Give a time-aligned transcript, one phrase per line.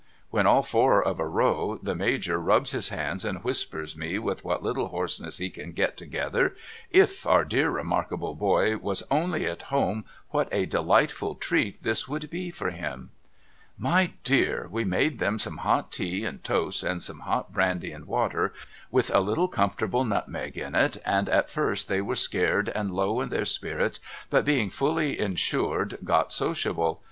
[0.33, 4.43] AVhen all four of a row, the Major rubs his hands and whispers me with
[4.43, 6.55] what little hoarseness he can get together,'
[7.05, 12.31] If our dear remarkable boy was only at home what a delightful treat this would
[12.31, 13.11] be for him!'
[13.77, 18.05] My dear we made them some hot tea and toast and some hot brandy and
[18.07, 18.53] water
[18.89, 23.21] with a little comfortable nutmeg in it, and at first they were scared and low
[23.21, 23.99] in their spirits
[24.31, 26.99] but being fully insured got sociable.